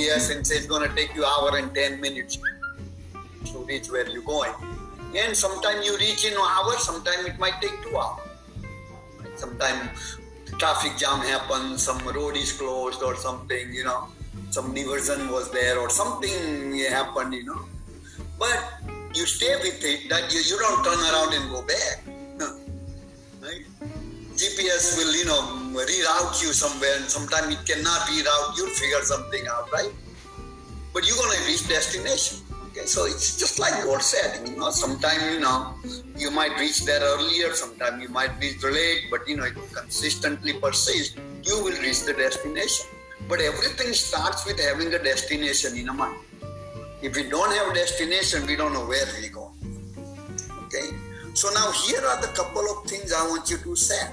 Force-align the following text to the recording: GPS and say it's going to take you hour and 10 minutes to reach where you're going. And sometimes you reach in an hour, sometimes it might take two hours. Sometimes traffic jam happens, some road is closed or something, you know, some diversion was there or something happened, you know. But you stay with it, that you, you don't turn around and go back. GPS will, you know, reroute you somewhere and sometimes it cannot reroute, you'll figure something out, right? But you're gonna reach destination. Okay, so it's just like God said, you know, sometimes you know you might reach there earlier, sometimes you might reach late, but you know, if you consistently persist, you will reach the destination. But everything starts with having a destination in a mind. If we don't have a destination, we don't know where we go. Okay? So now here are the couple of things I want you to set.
GPS 0.00 0.34
and 0.34 0.46
say 0.46 0.56
it's 0.56 0.66
going 0.66 0.88
to 0.88 0.94
take 0.94 1.14
you 1.14 1.24
hour 1.24 1.56
and 1.56 1.74
10 1.74 2.00
minutes 2.00 2.38
to 3.52 3.58
reach 3.64 3.90
where 3.90 4.08
you're 4.08 4.22
going. 4.22 4.52
And 5.16 5.36
sometimes 5.36 5.84
you 5.84 5.96
reach 5.98 6.24
in 6.24 6.32
an 6.32 6.40
hour, 6.40 6.72
sometimes 6.78 7.26
it 7.26 7.38
might 7.38 7.60
take 7.60 7.82
two 7.82 7.96
hours. 7.96 8.20
Sometimes 9.36 10.18
traffic 10.58 10.96
jam 10.96 11.20
happens, 11.20 11.82
some 11.82 11.98
road 12.08 12.36
is 12.36 12.52
closed 12.52 13.02
or 13.02 13.16
something, 13.16 13.72
you 13.72 13.84
know, 13.84 14.08
some 14.50 14.74
diversion 14.74 15.30
was 15.30 15.50
there 15.50 15.78
or 15.78 15.90
something 15.90 16.78
happened, 16.88 17.34
you 17.34 17.44
know. 17.44 17.60
But 18.38 18.62
you 19.14 19.26
stay 19.26 19.56
with 19.56 19.84
it, 19.84 20.08
that 20.08 20.32
you, 20.32 20.40
you 20.40 20.58
don't 20.58 20.84
turn 20.84 20.98
around 20.98 21.34
and 21.34 21.50
go 21.50 21.62
back. 21.62 22.19
GPS 24.50 24.98
will, 24.98 25.14
you 25.14 25.24
know, 25.24 25.40
reroute 25.78 26.42
you 26.42 26.52
somewhere 26.52 26.96
and 26.96 27.04
sometimes 27.04 27.54
it 27.54 27.64
cannot 27.64 28.00
reroute, 28.08 28.56
you'll 28.56 28.74
figure 28.74 29.02
something 29.02 29.46
out, 29.46 29.70
right? 29.72 29.92
But 30.92 31.06
you're 31.06 31.16
gonna 31.16 31.46
reach 31.46 31.68
destination. 31.68 32.38
Okay, 32.70 32.86
so 32.86 33.04
it's 33.04 33.38
just 33.38 33.58
like 33.58 33.74
God 33.84 34.02
said, 34.02 34.48
you 34.48 34.56
know, 34.56 34.70
sometimes 34.70 35.22
you 35.32 35.40
know 35.40 35.74
you 36.16 36.30
might 36.30 36.58
reach 36.58 36.84
there 36.84 37.00
earlier, 37.00 37.52
sometimes 37.54 38.02
you 38.02 38.08
might 38.08 38.30
reach 38.40 38.62
late, 38.62 39.04
but 39.10 39.26
you 39.28 39.36
know, 39.36 39.44
if 39.44 39.54
you 39.54 39.62
consistently 39.72 40.54
persist, 40.54 41.16
you 41.44 41.62
will 41.62 41.76
reach 41.80 42.02
the 42.02 42.12
destination. 42.12 42.86
But 43.28 43.40
everything 43.40 43.92
starts 43.92 44.46
with 44.46 44.58
having 44.58 44.92
a 44.94 45.02
destination 45.02 45.76
in 45.76 45.88
a 45.88 45.92
mind. 45.92 46.18
If 47.02 47.14
we 47.14 47.28
don't 47.28 47.52
have 47.54 47.68
a 47.68 47.74
destination, 47.74 48.46
we 48.46 48.56
don't 48.56 48.72
know 48.72 48.86
where 48.86 49.06
we 49.20 49.28
go. 49.28 49.52
Okay? 50.64 50.90
So 51.34 51.48
now 51.50 51.70
here 51.70 52.04
are 52.04 52.20
the 52.20 52.28
couple 52.34 52.66
of 52.70 52.90
things 52.90 53.12
I 53.12 53.26
want 53.28 53.48
you 53.48 53.58
to 53.58 53.76
set. 53.76 54.12